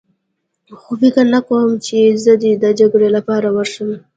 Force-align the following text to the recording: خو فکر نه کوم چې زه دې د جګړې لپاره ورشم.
خو 0.81 0.91
فکر 1.01 1.25
نه 1.33 1.39
کوم 1.47 1.69
چې 1.85 1.97
زه 2.23 2.33
دې 2.41 2.51
د 2.63 2.65
جګړې 2.79 3.09
لپاره 3.17 3.47
ورشم. 3.55 3.89